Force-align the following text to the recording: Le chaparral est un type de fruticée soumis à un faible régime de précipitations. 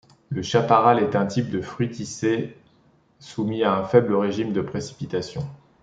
Le 0.29 0.41
chaparral 0.41 0.97
est 0.97 1.15
un 1.15 1.27
type 1.27 1.51
de 1.51 1.61
fruticée 1.61 2.57
soumis 3.19 3.61
à 3.61 3.75
un 3.75 3.83
faible 3.83 4.15
régime 4.15 4.51
de 4.51 4.61
précipitations. 4.61 5.47